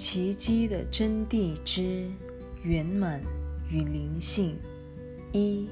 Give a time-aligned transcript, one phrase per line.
[0.00, 2.10] 奇迹的真谛之
[2.62, 3.22] 圆满
[3.68, 4.56] 与灵性。
[5.30, 5.68] 一，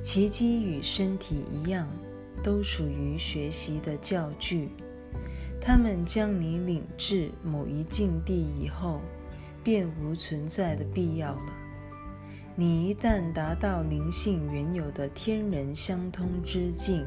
[0.00, 1.88] 奇迹与身体一样，
[2.40, 4.68] 都属于学习的教具。
[5.60, 9.00] 他们将你领至某一境地以后，
[9.64, 11.52] 便无存在的必要了。
[12.54, 17.04] 你一旦达到灵性原有的天人相通之境，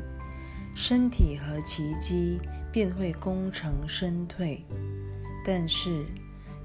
[0.76, 2.42] 身体和奇迹
[2.74, 4.62] 便会功成身退。
[5.46, 6.06] 但是，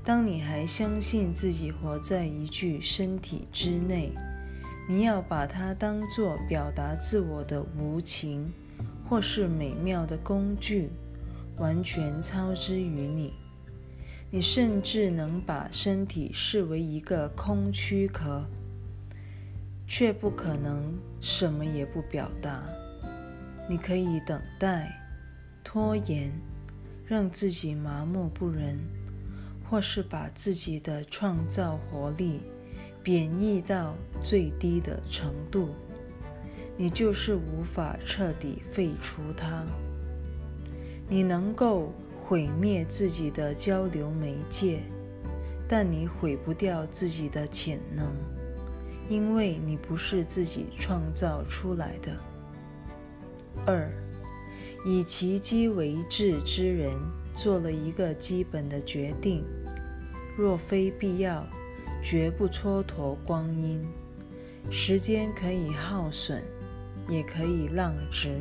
[0.07, 4.13] 当你还相信自己活在一具身体之内，
[4.89, 8.53] 你要把它当作表达自我的无情
[9.09, 10.91] 或是美妙的工具，
[11.57, 13.33] 完全操之于你。
[14.31, 18.47] 你甚至能把身体视为一个空躯壳，
[19.89, 22.63] 却不可能什么也不表达。
[23.69, 24.89] 你可以等待、
[25.65, 26.33] 拖延，
[27.05, 28.79] 让自己麻木不仁。
[29.69, 32.41] 或是把自己的创造活力
[33.03, 35.71] 贬义到最低的程度，
[36.77, 39.65] 你就是无法彻底废除它。
[41.09, 44.81] 你能够毁灭自己的交流媒介，
[45.69, 48.13] 但你毁不掉自己的潜能，
[49.09, 52.13] 因为你不是自己创造出来的。
[53.65, 53.89] 二，
[54.85, 56.93] 以奇迹为志之人
[57.37, 59.45] 做了一个基本的决定。
[60.37, 61.47] 若非必要，
[62.03, 63.81] 绝不蹉跎光阴。
[64.71, 66.43] 时间可以耗损，
[67.09, 68.41] 也可以浪直。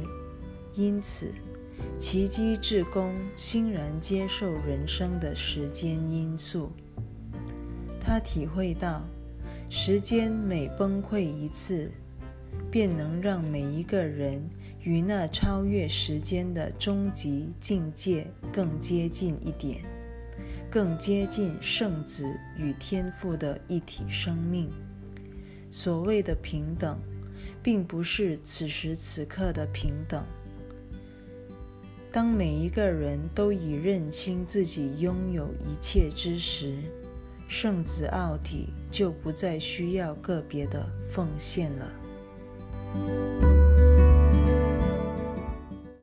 [0.73, 1.31] 因此，
[1.99, 6.71] 奇迹志工欣然接受人生的时间因素。
[8.01, 9.03] 他体会到，
[9.69, 11.91] 时间每崩溃一次，
[12.71, 14.41] 便能让每一个人
[14.85, 19.83] 与那超越时间的终极境界更接近一点。
[20.69, 24.69] 更接近圣子与天父的一体生命。
[25.69, 26.99] 所谓的平等，
[27.63, 30.23] 并不是此时此刻的平等。
[32.11, 36.77] 当每一个人都已认清自己拥有一切之时，
[37.47, 41.91] 圣子奥体就不再需要个别的奉献了。